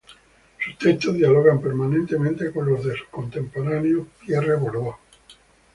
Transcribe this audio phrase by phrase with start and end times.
[0.65, 4.95] Sus textos dialogan permanentemente con los de su contemporáneo Pierre Bourdieu.